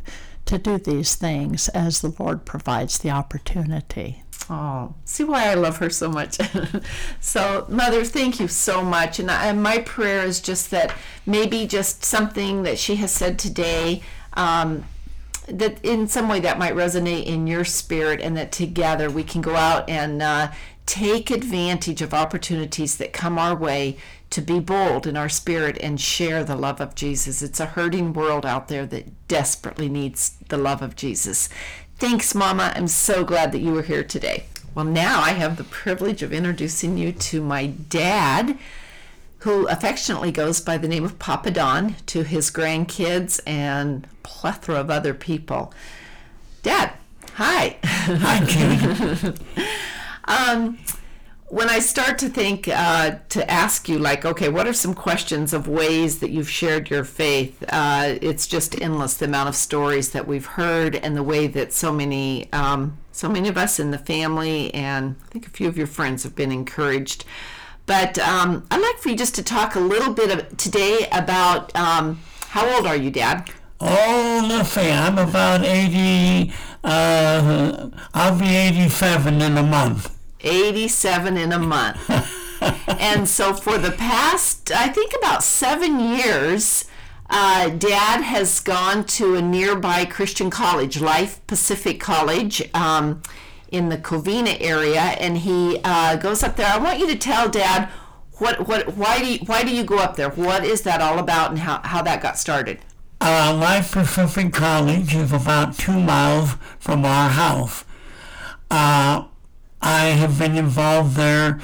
to 0.46 0.58
do 0.58 0.78
these 0.78 1.14
things 1.14 1.68
as 1.68 2.00
the 2.00 2.14
Lord 2.18 2.44
provides 2.46 2.98
the 2.98 3.10
opportunity. 3.10 4.24
Oh, 4.48 4.94
see 5.04 5.22
why 5.22 5.48
I 5.48 5.54
love 5.54 5.76
her 5.76 5.90
so 5.90 6.10
much. 6.10 6.38
so, 7.20 7.66
Mother, 7.68 8.04
thank 8.04 8.40
you 8.40 8.48
so 8.48 8.82
much. 8.82 9.20
And, 9.20 9.30
I, 9.30 9.46
and 9.46 9.62
my 9.62 9.78
prayer 9.78 10.24
is 10.24 10.40
just 10.40 10.72
that 10.72 10.92
maybe 11.24 11.68
just 11.68 12.04
something 12.04 12.64
that 12.64 12.78
she 12.78 12.96
has 12.96 13.12
said 13.12 13.38
today, 13.38 14.02
um, 14.32 14.84
that 15.46 15.84
in 15.84 16.08
some 16.08 16.28
way 16.28 16.40
that 16.40 16.58
might 16.58 16.74
resonate 16.74 17.26
in 17.26 17.46
your 17.46 17.64
spirit, 17.64 18.20
and 18.20 18.36
that 18.36 18.50
together 18.50 19.08
we 19.08 19.22
can 19.22 19.40
go 19.40 19.54
out 19.54 19.88
and 19.88 20.20
uh, 20.20 20.50
take 20.90 21.30
advantage 21.30 22.02
of 22.02 22.12
opportunities 22.12 22.96
that 22.96 23.12
come 23.12 23.38
our 23.38 23.54
way 23.54 23.96
to 24.28 24.40
be 24.40 24.58
bold 24.58 25.06
in 25.06 25.16
our 25.16 25.28
spirit 25.28 25.78
and 25.80 26.00
share 26.00 26.42
the 26.42 26.56
love 26.56 26.80
of 26.80 26.96
Jesus. 26.96 27.42
It's 27.42 27.60
a 27.60 27.66
hurting 27.66 28.12
world 28.12 28.44
out 28.44 28.66
there 28.66 28.84
that 28.86 29.28
desperately 29.28 29.88
needs 29.88 30.30
the 30.48 30.56
love 30.58 30.82
of 30.82 30.96
Jesus. 30.96 31.48
Thanks, 31.98 32.34
Mama. 32.34 32.72
I'm 32.74 32.88
so 32.88 33.22
glad 33.22 33.52
that 33.52 33.60
you 33.60 33.72
were 33.72 33.82
here 33.82 34.02
today. 34.02 34.46
Well, 34.74 34.84
now 34.84 35.20
I 35.20 35.30
have 35.30 35.58
the 35.58 35.64
privilege 35.64 36.24
of 36.24 36.32
introducing 36.32 36.98
you 36.98 37.12
to 37.12 37.40
my 37.40 37.66
dad, 37.68 38.58
who 39.38 39.68
affectionately 39.68 40.32
goes 40.32 40.60
by 40.60 40.76
the 40.76 40.88
name 40.88 41.04
of 41.04 41.20
Papa 41.20 41.52
Don, 41.52 41.94
to 42.06 42.24
his 42.24 42.50
grandkids 42.50 43.38
and 43.46 44.08
plethora 44.24 44.80
of 44.80 44.90
other 44.90 45.14
people. 45.14 45.72
Dad, 46.64 46.94
hi. 47.34 47.78
Hi, 47.84 48.44
Judy. 48.44 49.38
Um, 50.24 50.78
when 51.50 51.68
I 51.68 51.80
start 51.80 52.18
to 52.18 52.28
think 52.28 52.68
uh, 52.68 53.16
to 53.30 53.50
ask 53.50 53.88
you, 53.88 53.98
like, 53.98 54.24
okay, 54.24 54.48
what 54.48 54.68
are 54.68 54.72
some 54.72 54.94
questions 54.94 55.52
of 55.52 55.66
ways 55.66 56.20
that 56.20 56.30
you've 56.30 56.48
shared 56.48 56.88
your 56.90 57.02
faith? 57.02 57.64
Uh, 57.68 58.18
it's 58.22 58.46
just 58.46 58.80
endless 58.80 59.14
the 59.14 59.24
amount 59.24 59.48
of 59.48 59.56
stories 59.56 60.12
that 60.12 60.28
we've 60.28 60.46
heard 60.46 60.94
and 60.94 61.16
the 61.16 61.24
way 61.24 61.48
that 61.48 61.72
so 61.72 61.92
many, 61.92 62.50
um, 62.52 62.98
so 63.10 63.28
many 63.28 63.48
of 63.48 63.58
us 63.58 63.80
in 63.80 63.90
the 63.90 63.98
family 63.98 64.72
and 64.72 65.16
I 65.24 65.26
think 65.32 65.46
a 65.48 65.50
few 65.50 65.66
of 65.66 65.76
your 65.76 65.88
friends 65.88 66.22
have 66.22 66.36
been 66.36 66.52
encouraged. 66.52 67.24
But 67.84 68.16
um, 68.20 68.64
I'd 68.70 68.80
like 68.80 68.98
for 68.98 69.08
you 69.08 69.16
just 69.16 69.34
to 69.34 69.42
talk 69.42 69.74
a 69.74 69.80
little 69.80 70.14
bit 70.14 70.30
of, 70.30 70.56
today 70.56 71.08
about 71.10 71.74
um, 71.74 72.20
how 72.50 72.76
old 72.76 72.86
are 72.86 72.94
you, 72.94 73.10
Dad? 73.10 73.50
Oh, 73.80 74.46
let's 74.48 74.68
see, 74.68 74.88
I'm 74.88 75.18
about 75.18 75.64
80, 75.64 76.52
uh, 76.84 77.90
I'll 78.14 78.38
be 78.38 78.54
87 78.54 79.40
in 79.40 79.56
a 79.56 79.62
month. 79.62 80.16
87 80.40 81.36
in 81.36 81.52
a 81.52 81.58
month. 81.58 81.98
and 82.88 83.28
so 83.28 83.54
for 83.54 83.78
the 83.78 83.92
past, 83.92 84.70
I 84.72 84.88
think 84.88 85.12
about 85.16 85.42
seven 85.42 86.00
years, 86.00 86.84
uh, 87.28 87.68
Dad 87.68 88.22
has 88.22 88.60
gone 88.60 89.04
to 89.04 89.36
a 89.36 89.42
nearby 89.42 90.04
Christian 90.04 90.50
college, 90.50 91.00
Life 91.00 91.46
Pacific 91.46 92.00
College, 92.00 92.62
um, 92.74 93.22
in 93.70 93.88
the 93.88 93.98
Covina 93.98 94.60
area, 94.60 95.00
and 95.00 95.38
he 95.38 95.80
uh, 95.84 96.16
goes 96.16 96.42
up 96.42 96.56
there. 96.56 96.66
I 96.66 96.78
want 96.78 96.98
you 96.98 97.06
to 97.06 97.16
tell 97.16 97.48
Dad 97.48 97.88
what, 98.38 98.66
what, 98.66 98.96
why 98.96 99.18
do 99.18 99.26
you, 99.26 99.38
why 99.46 99.62
do 99.62 99.74
you 99.74 99.84
go 99.84 99.98
up 99.98 100.16
there? 100.16 100.30
What 100.30 100.64
is 100.64 100.82
that 100.82 101.00
all 101.00 101.18
about, 101.18 101.50
and 101.50 101.60
how, 101.60 101.80
how 101.84 102.02
that 102.02 102.20
got 102.20 102.38
started? 102.38 102.80
Uh, 103.20 103.54
Life 103.60 103.92
Pacific 103.92 104.50
College 104.52 105.14
is 105.14 105.30
about 105.30 105.76
two 105.76 106.00
miles 106.00 106.54
from 106.78 107.04
our 107.04 107.28
house. 107.28 107.84
Uh, 108.70 109.24
I 109.82 110.04
have 110.06 110.38
been 110.38 110.56
involved 110.56 111.16
there 111.16 111.60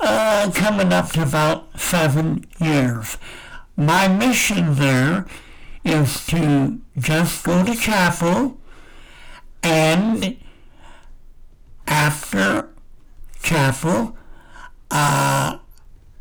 uh, 0.00 0.50
coming 0.54 0.90
up 0.90 1.10
to 1.12 1.22
about 1.22 1.78
seven 1.78 2.46
years. 2.58 3.18
My 3.76 4.08
mission 4.08 4.76
there 4.76 5.26
is 5.84 6.24
to 6.26 6.80
just 6.96 7.44
go 7.44 7.62
to 7.62 7.74
chapel 7.74 8.56
and 9.62 10.36
after 11.86 12.70
chapel, 13.42 14.16
uh, 14.90 15.58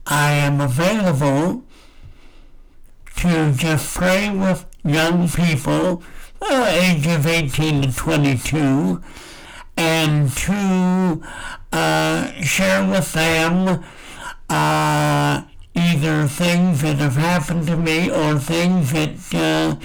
I 0.06 0.32
am 0.32 0.60
available 0.60 1.64
to 3.18 3.54
just 3.54 3.96
pray 3.96 4.30
with 4.30 4.66
young 4.84 5.30
people, 5.30 6.04
uh, 6.42 6.94
of 7.06 7.26
18 7.28 7.82
to 7.84 7.96
22, 7.96 9.02
and 9.78 10.32
to 10.32 11.24
uh, 11.72 12.32
share 12.42 12.88
with 12.88 13.14
them 13.14 13.84
uh, 14.50 15.42
either 15.76 16.28
things 16.28 16.82
that 16.82 16.98
have 16.98 17.16
happened 17.16 17.68
to 17.68 17.78
me 17.78 18.12
or 18.12 18.38
things 18.38 18.92
that 18.92 19.34
uh, 19.34 19.76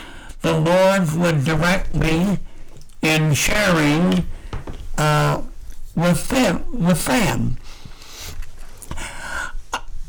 the 0.43 0.59
Lord 0.59 1.13
would 1.13 1.45
direct 1.45 1.95
me 1.95 2.39
in 3.03 3.35
sharing 3.35 4.27
uh, 4.97 5.43
with 5.95 6.29
them. 6.29 6.65
With 6.73 7.05
them. 7.07 7.57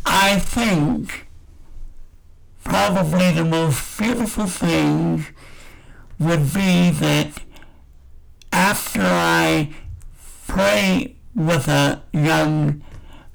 I 0.06 0.40
think 0.40 1.29
probably 2.70 3.32
the 3.32 3.44
most 3.44 3.98
beautiful 3.98 4.46
thing 4.46 5.26
would 6.20 6.54
be 6.54 6.92
that 6.92 7.42
after 8.54 9.02
I 9.02 9.72
pray 10.48 11.16
with 11.34 11.68
a 11.68 12.04
young 12.14 12.84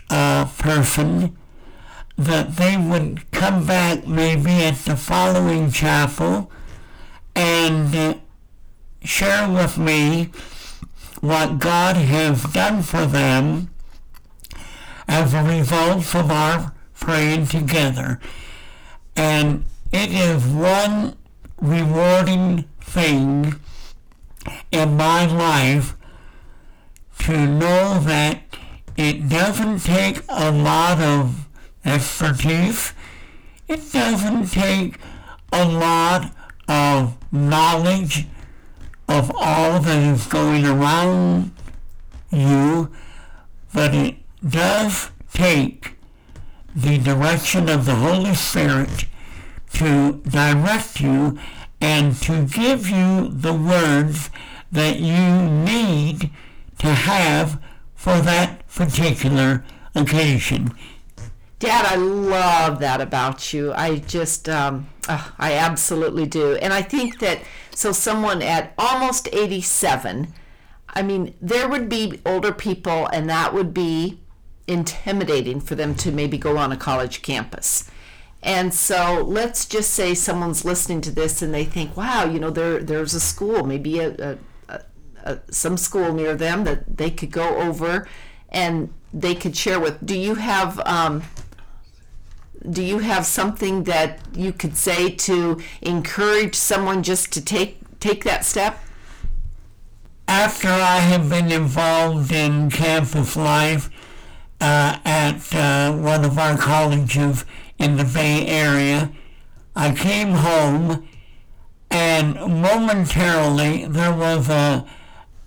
uh, 0.08 0.46
person, 0.56 1.36
that 2.16 2.56
they 2.56 2.76
would 2.76 3.28
come 3.32 3.66
back 3.66 4.06
maybe 4.06 4.52
at 4.62 4.76
the 4.84 4.96
following 4.96 5.72
chapel 5.72 6.50
and 7.34 8.20
share 9.02 9.50
with 9.50 9.76
me 9.78 10.30
what 11.20 11.58
God 11.58 11.96
has 11.96 12.44
done 12.44 12.82
for 12.82 13.04
them 13.06 13.70
as 15.08 15.34
a 15.34 15.42
result 15.42 16.14
of 16.14 16.30
our 16.30 16.72
praying 17.00 17.48
together. 17.48 18.20
And 19.16 19.64
it 19.92 20.12
is 20.12 20.44
one 20.46 21.16
rewarding 21.60 22.64
thing 22.80 23.60
in 24.70 24.96
my 24.96 25.26
life 25.26 25.96
to 27.20 27.46
know 27.46 27.98
that 28.00 28.42
it 28.96 29.28
doesn't 29.28 29.80
take 29.80 30.22
a 30.28 30.50
lot 30.50 31.00
of 31.00 31.48
expertise. 31.84 32.92
It 33.68 33.92
doesn't 33.92 34.48
take 34.48 34.98
a 35.52 35.64
lot 35.64 36.32
of 36.68 37.16
knowledge 37.32 38.26
of 39.08 39.30
all 39.34 39.80
that 39.80 40.02
is 40.02 40.26
going 40.26 40.66
around 40.66 41.52
you, 42.30 42.90
but 43.72 43.94
it 43.94 44.16
does 44.46 45.10
take 45.32 45.93
the 46.74 46.98
direction 46.98 47.68
of 47.68 47.86
the 47.86 47.94
Holy 47.94 48.34
Spirit 48.34 49.06
to 49.74 50.20
direct 50.28 51.00
you 51.00 51.38
and 51.80 52.16
to 52.22 52.44
give 52.46 52.88
you 52.88 53.28
the 53.28 53.52
words 53.52 54.30
that 54.72 54.98
you 54.98 55.48
need 55.48 56.30
to 56.78 56.88
have 56.88 57.62
for 57.94 58.20
that 58.20 58.66
particular 58.68 59.64
occasion. 59.94 60.72
Dad, 61.58 61.86
I 61.86 61.96
love 61.96 62.80
that 62.80 63.00
about 63.00 63.52
you. 63.52 63.72
I 63.72 63.96
just, 63.98 64.48
um, 64.48 64.88
uh, 65.08 65.30
I 65.38 65.54
absolutely 65.54 66.26
do. 66.26 66.56
And 66.56 66.72
I 66.72 66.82
think 66.82 67.20
that, 67.20 67.40
so 67.74 67.92
someone 67.92 68.42
at 68.42 68.74
almost 68.76 69.28
87, 69.32 70.34
I 70.88 71.02
mean, 71.02 71.34
there 71.40 71.68
would 71.68 71.88
be 71.88 72.20
older 72.26 72.52
people, 72.52 73.06
and 73.06 73.30
that 73.30 73.54
would 73.54 73.72
be 73.72 74.20
intimidating 74.66 75.60
for 75.60 75.74
them 75.74 75.94
to 75.96 76.10
maybe 76.10 76.38
go 76.38 76.56
on 76.56 76.72
a 76.72 76.76
college 76.76 77.22
campus. 77.22 77.90
And 78.42 78.74
so 78.74 79.24
let's 79.26 79.64
just 79.64 79.90
say 79.90 80.14
someone's 80.14 80.64
listening 80.64 81.00
to 81.02 81.10
this 81.10 81.40
and 81.40 81.52
they 81.52 81.64
think, 81.64 81.96
wow, 81.96 82.24
you 82.24 82.38
know, 82.38 82.50
there 82.50 82.82
there's 82.82 83.14
a 83.14 83.20
school, 83.20 83.64
maybe 83.64 83.98
a, 84.00 84.38
a, 84.68 84.80
a, 85.24 85.38
some 85.50 85.78
school 85.78 86.12
near 86.12 86.36
them 86.36 86.64
that 86.64 86.98
they 86.98 87.10
could 87.10 87.30
go 87.30 87.56
over 87.56 88.06
and 88.50 88.92
they 89.14 89.34
could 89.34 89.56
share 89.56 89.80
with. 89.80 90.04
Do 90.04 90.18
you 90.18 90.34
have 90.34 90.78
um, 90.80 91.22
do 92.68 92.82
you 92.82 92.98
have 92.98 93.24
something 93.24 93.84
that 93.84 94.20
you 94.34 94.52
could 94.52 94.76
say 94.76 95.10
to 95.10 95.60
encourage 95.80 96.54
someone 96.54 97.02
just 97.02 97.32
to 97.32 97.40
take 97.40 97.78
take 97.98 98.24
that 98.24 98.44
step? 98.44 98.78
After 100.26 100.68
I 100.68 100.98
have 100.98 101.28
been 101.28 101.52
involved 101.52 102.32
in 102.32 102.70
campus 102.70 103.36
life 103.36 103.90
uh, 104.60 104.98
at 105.04 105.54
uh, 105.54 105.92
one 105.92 106.24
of 106.24 106.38
our 106.38 106.56
colleges 106.56 107.44
in 107.78 107.96
the 107.96 108.04
Bay 108.04 108.46
Area, 108.46 109.12
I 109.76 109.94
came 109.94 110.32
home 110.32 111.08
and 111.90 112.34
momentarily 112.34 113.86
there 113.86 114.12
was 114.12 114.48
a, 114.48 114.86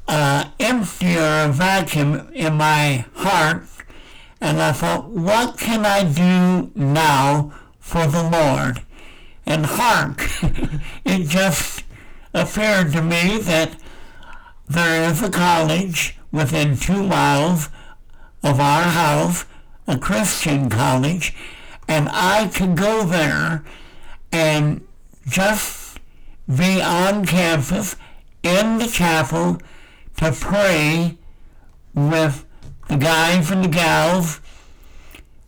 a 0.07 0.51
vacuum 0.67 2.29
in 2.33 2.53
my 2.55 3.05
heart 3.15 3.63
and 4.39 4.61
I 4.61 4.71
thought, 4.71 5.09
what 5.09 5.57
can 5.57 5.85
I 5.85 6.03
do 6.03 6.71
now 6.75 7.53
for 7.79 8.05
the 8.07 8.23
Lord? 8.23 8.81
And 9.45 9.65
hark, 9.65 10.29
it 11.05 11.27
just 11.27 11.83
appeared 12.33 12.91
to 12.93 13.01
me 13.01 13.39
that 13.39 13.77
there 14.67 15.09
is 15.09 15.23
a 15.23 15.29
college 15.29 16.17
within 16.31 16.77
two 16.77 17.03
miles 17.03 17.69
of 18.47 18.61
our 18.61 18.83
house, 18.83 19.45
a 19.87 19.97
Christian 19.97 20.69
college, 20.69 21.35
and 21.87 22.07
I 22.09 22.47
could 22.47 22.77
go 22.77 23.03
there 23.03 23.63
and 24.31 24.85
just 25.27 25.99
be 26.47 26.81
on 26.81 27.25
campus 27.25 27.97
in 28.43 28.77
the 28.77 28.87
chapel 28.87 29.59
to 30.17 30.31
pray 30.31 31.17
with 31.93 32.45
the 32.87 32.95
guys 32.95 33.51
and 33.51 33.65
the 33.65 33.69
gals 33.69 34.39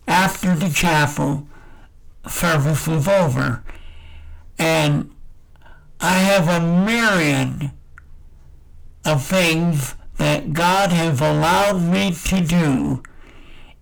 after 0.06 0.54
the 0.54 0.68
chapel 0.68 1.46
service 2.28 2.86
was 2.86 3.08
over. 3.08 3.64
And 4.58 5.10
I 6.00 6.18
have 6.18 6.48
a 6.48 6.84
myriad 6.84 7.70
of 9.06 9.24
things 9.24 9.94
that 10.20 10.52
God 10.52 10.92
has 10.92 11.18
allowed 11.18 11.80
me 11.80 12.12
to 12.12 12.42
do 12.42 13.02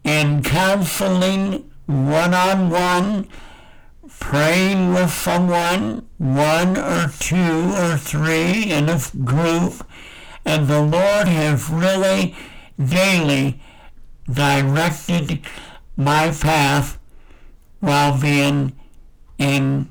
in 0.05 0.41
counseling 0.41 1.69
one-on-one, 1.87 3.27
praying 4.21 4.95
with 4.95 5.11
someone, 5.11 6.09
one 6.17 6.77
or 6.79 7.13
two 7.19 7.73
or 7.75 7.97
three 7.97 8.71
in 8.71 8.89
a 8.89 9.01
group, 9.25 9.85
and 10.45 10.69
the 10.69 10.81
Lord 10.81 11.27
has 11.27 11.69
really 11.69 12.37
daily 12.79 13.61
directed 14.33 15.41
my 15.97 16.31
path 16.31 17.01
while 17.81 18.17
being 18.21 18.79
in 19.39 19.91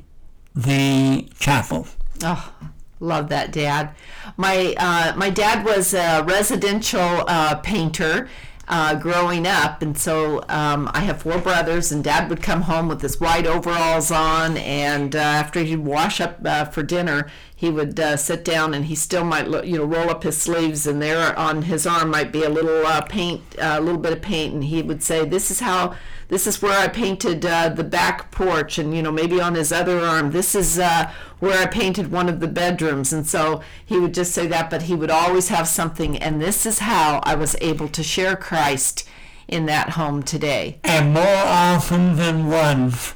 the 0.55 1.27
chapel. 1.39 1.87
Oh, 2.23 2.53
love 2.99 3.29
that, 3.29 3.51
Dad. 3.51 3.95
My 4.35 4.75
uh, 4.77 5.13
my 5.15 5.29
dad 5.29 5.65
was 5.65 5.93
a 5.93 6.23
residential 6.23 7.23
uh, 7.27 7.55
painter. 7.55 8.29
Uh, 8.69 8.95
growing 8.95 9.47
up, 9.47 9.81
and 9.81 9.97
so 9.97 10.43
um, 10.49 10.91
I 10.93 10.99
have 10.99 11.21
four 11.21 11.37
brothers, 11.37 11.89
and 11.93 12.03
Dad 12.03 12.29
would 12.29 12.43
come 12.43 12.63
home 12.63 12.89
with 12.89 13.01
his 13.01 13.17
white 13.17 13.47
overalls 13.47 14.11
on, 14.11 14.57
and 14.57 15.15
uh, 15.15 15.19
after 15.19 15.61
he'd 15.61 15.85
wash 15.85 16.19
up 16.19 16.39
uh, 16.43 16.65
for 16.65 16.83
dinner, 16.83 17.31
he 17.57 17.71
would 17.71 17.99
uh, 17.99 18.15
sit 18.15 18.45
down 18.45 18.75
and 18.75 18.85
he 18.85 18.93
still 18.93 19.23
might 19.23 19.47
lo- 19.47 19.63
you 19.63 19.77
know 19.79 19.83
roll 19.83 20.11
up 20.11 20.21
his 20.21 20.37
sleeves 20.37 20.85
and 20.85 21.01
there 21.01 21.37
on 21.37 21.63
his 21.63 21.87
arm 21.87 22.11
might 22.11 22.31
be 22.31 22.43
a 22.43 22.49
little 22.49 22.85
uh, 22.85 23.01
paint 23.01 23.41
uh, 23.57 23.77
a 23.77 23.81
little 23.81 23.99
bit 23.99 24.13
of 24.13 24.21
paint 24.21 24.53
and 24.53 24.65
he 24.65 24.83
would 24.83 25.01
say 25.01 25.25
this 25.25 25.49
is 25.49 25.59
how 25.59 25.95
this 26.27 26.45
is 26.45 26.61
where 26.61 26.77
I 26.77 26.87
painted 26.87 27.43
uh, 27.43 27.69
the 27.69 27.83
back 27.83 28.31
porch 28.31 28.77
and 28.77 28.95
you 28.95 29.01
know 29.01 29.11
maybe 29.11 29.41
on 29.41 29.55
his 29.55 29.71
other 29.71 29.99
arm. 29.99 30.31
This 30.31 30.53
is 30.53 30.77
uh, 30.77 31.11
where 31.39 31.57
I 31.59 31.65
painted 31.65 32.11
one 32.11 32.29
of 32.29 32.39
the 32.41 32.47
bedrooms. 32.47 33.11
And 33.11 33.25
so 33.25 33.61
he 33.83 33.97
would 33.97 34.13
just 34.13 34.33
say 34.33 34.45
that 34.47 34.69
but 34.69 34.83
he 34.83 34.95
would 34.95 35.11
always 35.11 35.47
have 35.49 35.67
something 35.67 36.15
and 36.17 36.39
this 36.39 36.65
is 36.65 36.79
how 36.79 37.21
I 37.23 37.33
was 37.33 37.55
able 37.59 37.87
to 37.89 38.03
share 38.03 38.35
Christ 38.35 39.07
in 39.47 39.65
that 39.65 39.91
home 39.91 40.21
today. 40.21 40.79
And 40.83 41.13
more 41.13 41.23
often 41.25 42.17
than 42.17 42.47
once, 42.47 43.15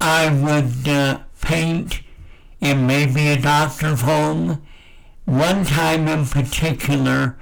I 0.00 0.28
would 0.28 0.86
uh, 0.88 1.20
paint 2.64 2.78
in 2.78 2.86
maybe 2.86 3.28
a 3.28 3.40
doctor's 3.40 4.00
home. 4.00 4.62
One 5.24 5.64
time 5.64 6.08
in 6.08 6.26
particular, 6.26 7.36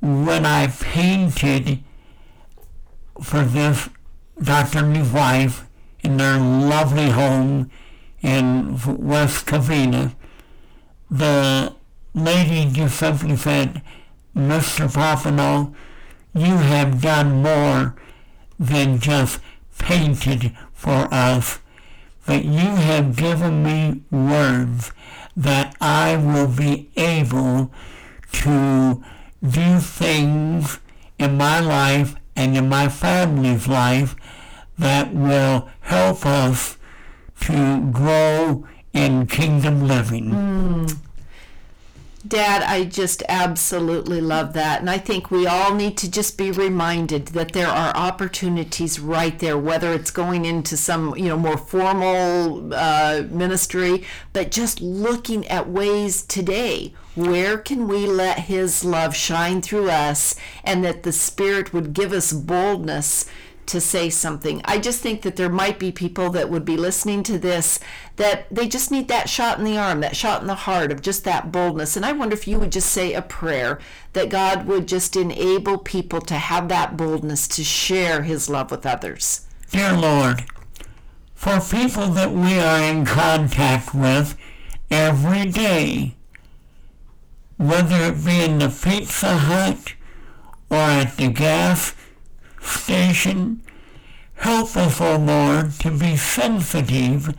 when 0.00 0.46
I 0.46 0.68
painted 0.68 1.82
for 3.22 3.42
this 3.42 3.88
doctor 4.42 4.78
and 4.78 4.96
his 4.96 5.12
wife 5.12 5.66
in 6.00 6.16
their 6.16 6.38
lovely 6.38 7.10
home 7.10 7.70
in 8.22 8.78
West 8.86 9.46
Covina, 9.46 10.14
the 11.10 11.74
lady 12.14 12.70
just 12.70 12.98
simply 12.98 13.36
said, 13.36 13.82
Mr. 14.34 14.88
Popino, 14.88 15.74
you 16.34 16.56
have 16.58 17.00
done 17.00 17.42
more 17.42 17.96
than 18.58 19.00
just 19.00 19.40
painted 19.78 20.56
for 20.72 21.08
us, 21.12 21.58
but 22.28 22.44
you 22.44 22.76
have 22.90 23.16
given 23.16 23.62
me 23.62 24.02
words 24.10 24.92
that 25.34 25.74
I 25.80 26.14
will 26.18 26.46
be 26.46 26.90
able 26.94 27.72
to 28.32 29.02
do 29.42 29.78
things 29.80 30.78
in 31.18 31.38
my 31.38 31.58
life 31.58 32.16
and 32.36 32.54
in 32.54 32.68
my 32.68 32.90
family's 32.90 33.66
life 33.66 34.14
that 34.78 35.14
will 35.14 35.70
help 35.80 36.26
us 36.26 36.76
to 37.40 37.80
grow 37.92 38.68
in 38.92 39.26
kingdom 39.26 39.88
living. 39.88 40.30
Hmm. 40.30 40.86
Dad, 42.28 42.62
I 42.62 42.84
just 42.84 43.22
absolutely 43.28 44.20
love 44.20 44.52
that. 44.52 44.80
And 44.80 44.90
I 44.90 44.98
think 44.98 45.30
we 45.30 45.46
all 45.46 45.74
need 45.74 45.96
to 45.98 46.10
just 46.10 46.36
be 46.36 46.50
reminded 46.50 47.28
that 47.28 47.52
there 47.52 47.68
are 47.68 47.96
opportunities 47.96 49.00
right 49.00 49.38
there, 49.38 49.56
whether 49.56 49.92
it's 49.92 50.10
going 50.10 50.44
into 50.44 50.76
some, 50.76 51.16
you 51.16 51.28
know, 51.28 51.38
more 51.38 51.56
formal 51.56 52.74
uh, 52.74 53.22
ministry, 53.30 54.04
but 54.32 54.50
just 54.50 54.80
looking 54.80 55.46
at 55.48 55.70
ways 55.70 56.22
today. 56.22 56.92
Where 57.14 57.56
can 57.56 57.88
we 57.88 58.06
let 58.06 58.40
His 58.40 58.84
love 58.84 59.16
shine 59.16 59.62
through 59.62 59.90
us 59.90 60.34
and 60.62 60.84
that 60.84 61.04
the 61.04 61.12
Spirit 61.12 61.72
would 61.72 61.92
give 61.92 62.12
us 62.12 62.32
boldness 62.32 63.24
to 63.68 63.80
say 63.80 64.10
something. 64.10 64.60
I 64.64 64.78
just 64.78 65.00
think 65.00 65.22
that 65.22 65.36
there 65.36 65.48
might 65.48 65.78
be 65.78 65.92
people 65.92 66.30
that 66.30 66.50
would 66.50 66.64
be 66.64 66.76
listening 66.76 67.22
to 67.24 67.38
this 67.38 67.78
that 68.16 68.52
they 68.52 68.66
just 68.66 68.90
need 68.90 69.08
that 69.08 69.28
shot 69.28 69.58
in 69.58 69.64
the 69.64 69.78
arm, 69.78 70.00
that 70.00 70.16
shot 70.16 70.40
in 70.40 70.48
the 70.48 70.54
heart 70.54 70.90
of 70.90 71.02
just 71.02 71.24
that 71.24 71.52
boldness. 71.52 71.96
And 71.96 72.04
I 72.04 72.12
wonder 72.12 72.34
if 72.34 72.48
you 72.48 72.58
would 72.58 72.72
just 72.72 72.90
say 72.90 73.14
a 73.14 73.22
prayer 73.22 73.78
that 74.12 74.28
God 74.28 74.66
would 74.66 74.88
just 74.88 75.14
enable 75.14 75.78
people 75.78 76.20
to 76.22 76.34
have 76.34 76.68
that 76.68 76.96
boldness 76.96 77.46
to 77.48 77.62
share 77.62 78.22
his 78.22 78.48
love 78.48 78.70
with 78.70 78.84
others. 78.84 79.46
Dear 79.70 79.96
Lord, 79.96 80.44
for 81.34 81.60
people 81.60 82.08
that 82.08 82.32
we 82.32 82.58
are 82.58 82.80
in 82.80 83.04
contact 83.04 83.94
with 83.94 84.36
every 84.90 85.46
day, 85.46 86.16
whether 87.56 87.96
it 87.96 88.24
be 88.24 88.42
in 88.42 88.58
the 88.58 88.68
Pizza 88.68 89.36
Hut 89.36 89.94
or 90.70 90.76
at 90.76 91.16
the 91.16 91.28
gas 91.28 91.94
station, 92.68 93.62
help 94.34 94.76
us, 94.76 95.00
Lord, 95.00 95.72
to 95.80 95.90
be 95.90 96.16
sensitive 96.16 97.34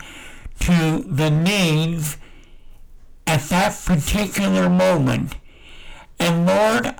to 0.59 1.03
the 1.07 1.29
needs 1.29 2.17
at 3.25 3.41
that 3.49 3.79
particular 3.85 4.69
moment. 4.69 5.35
And 6.19 6.45
Lord, 6.45 6.95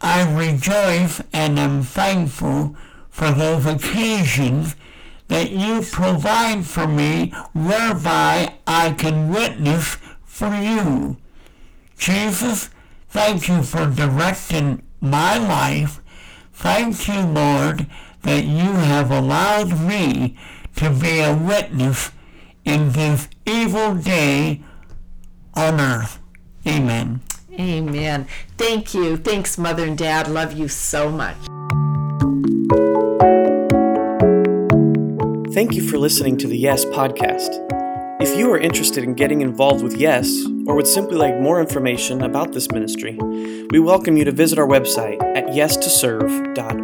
I 0.00 0.32
rejoice 0.32 1.22
and 1.32 1.58
am 1.58 1.82
thankful 1.82 2.76
for 3.10 3.30
those 3.30 3.66
occasions 3.66 4.74
that 5.28 5.50
you 5.50 5.82
provide 5.82 6.66
for 6.66 6.86
me 6.86 7.32
whereby 7.52 8.54
I 8.66 8.92
can 8.92 9.30
witness 9.30 9.96
for 10.24 10.54
you. 10.54 11.16
Jesus, 11.96 12.68
thank 13.08 13.48
you 13.48 13.62
for 13.62 13.86
directing 13.86 14.82
my 15.00 15.38
life. 15.38 16.01
Thank 16.62 17.08
you, 17.08 17.20
Lord, 17.22 17.88
that 18.22 18.44
you 18.44 18.70
have 18.72 19.10
allowed 19.10 19.80
me 19.80 20.38
to 20.76 20.90
be 20.90 21.18
a 21.18 21.34
witness 21.34 22.12
in 22.64 22.92
this 22.92 23.26
evil 23.44 23.96
day 23.96 24.62
on 25.54 25.80
earth. 25.80 26.20
Amen. 26.64 27.20
Amen. 27.58 28.28
Thank 28.56 28.94
you. 28.94 29.16
Thanks, 29.16 29.58
Mother 29.58 29.84
and 29.88 29.98
Dad. 29.98 30.28
Love 30.28 30.52
you 30.52 30.68
so 30.68 31.10
much. 31.10 31.36
Thank 35.52 35.74
you 35.74 35.82
for 35.82 35.98
listening 35.98 36.36
to 36.38 36.46
the 36.46 36.56
Yes 36.56 36.84
podcast. 36.84 37.81
If 38.22 38.38
you 38.38 38.52
are 38.52 38.58
interested 38.58 39.02
in 39.02 39.14
getting 39.14 39.40
involved 39.40 39.82
with 39.82 39.96
Yes, 39.96 40.46
or 40.68 40.76
would 40.76 40.86
simply 40.86 41.16
like 41.16 41.40
more 41.40 41.60
information 41.60 42.22
about 42.22 42.52
this 42.52 42.70
ministry, 42.70 43.18
we 43.72 43.80
welcome 43.80 44.16
you 44.16 44.24
to 44.24 44.30
visit 44.30 44.60
our 44.60 44.66
website 44.68 45.20
at 45.36 45.46
yestoserve.org. 45.46 46.81